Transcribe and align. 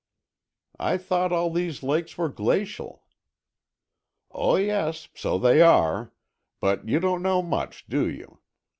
"I 0.79 0.97
thought 0.97 1.31
all 1.31 1.51
these 1.53 1.83
lakes 1.83 2.17
were 2.17 2.27
glacial." 2.27 3.03
"Oh, 4.31 4.55
yes, 4.55 5.09
so 5.13 5.37
they 5.37 5.61
are. 5.61 6.11
But 6.59 6.89
you 6.89 6.99
don't 6.99 7.21
know 7.21 7.43
much, 7.43 7.85
do 7.85 8.09
you? 8.09 8.39